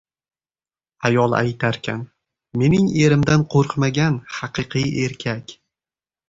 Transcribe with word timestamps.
•Ayol 1.09 1.35
aytarkan: 1.39 2.01
“Mening 2.61 2.87
erimdan 3.03 3.45
qo‘rqmagan— 3.53 4.19
haqiqiy 4.39 4.91
erkak”. 5.05 5.55